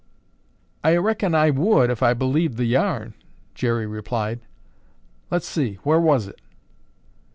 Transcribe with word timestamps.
"I 0.83 0.95
reckon 0.97 1.35
I 1.35 1.51
would, 1.51 1.91
if 1.91 2.01
I 2.01 2.15
believed 2.15 2.57
the 2.57 2.65
yarn," 2.65 3.13
Jerry 3.53 3.85
replied. 3.85 4.39
"Let's 5.29 5.45
see! 5.47 5.75
Where 5.83 5.99
was 5.99 6.25
it?" 6.25 6.41